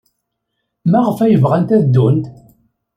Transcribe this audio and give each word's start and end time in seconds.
Maɣef 0.91 1.17
ay 1.21 1.35
bɣant 1.43 1.75
ad 1.75 1.83
ddunt? 1.85 2.25